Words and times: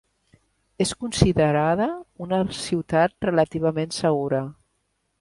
És 0.85 0.93
considerada 1.03 1.87
una 2.27 2.41
ciutat 2.63 3.31
relativament 3.31 3.97
segura. 4.03 4.45